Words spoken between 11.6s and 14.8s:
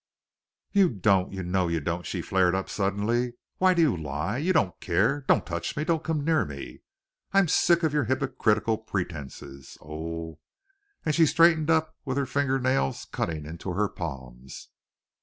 up with her finger nails cutting into her palms.